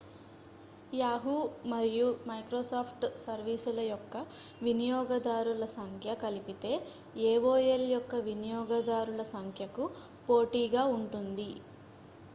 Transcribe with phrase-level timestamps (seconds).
[0.91, 1.41] yahoo
[1.71, 4.15] మరియు microsoft సర్వీస్ల యొక్క
[4.63, 6.71] వినియోగదారుల సంఖ్య కలిపితే
[7.27, 9.85] aol యొక్క వినియోగదారుల సంఖ్యకు
[10.27, 11.49] పోటీగా ఉంటుంది